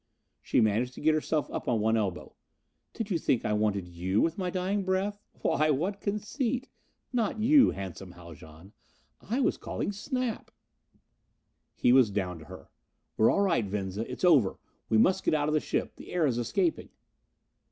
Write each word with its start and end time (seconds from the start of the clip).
She 0.41 0.61
managed 0.61 0.95
to 0.95 0.99
get 0.99 1.13
herself 1.13 1.47
up 1.51 1.67
on 1.67 1.79
one 1.79 1.95
elbow. 1.95 2.33
"Did 2.91 3.11
you 3.11 3.19
think 3.19 3.45
I 3.45 3.53
wanted 3.53 3.87
you 3.87 4.19
with 4.19 4.35
my 4.35 4.49
dying 4.49 4.83
breath? 4.83 5.21
Why, 5.43 5.69
what 5.69 6.01
conceit! 6.01 6.69
Not 7.13 7.39
you, 7.39 7.69
Handsome 7.69 8.13
Haljan! 8.13 8.73
I 9.21 9.39
was 9.41 9.57
calling 9.57 9.91
Snap." 9.91 10.49
He 11.75 11.93
was 11.93 12.09
down 12.09 12.39
to 12.39 12.45
her. 12.45 12.71
"We're 13.15 13.29
all 13.29 13.41
right, 13.41 13.63
Venza. 13.63 14.11
It's 14.11 14.23
over. 14.25 14.57
We 14.89 14.97
must 14.97 15.23
get 15.23 15.35
out 15.35 15.49
of 15.49 15.53
the 15.53 15.59
ship 15.59 15.95
the 15.97 16.11
air 16.11 16.25
is 16.25 16.39
escaping." 16.39 16.89